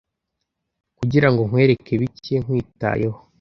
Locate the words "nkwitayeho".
2.43-3.19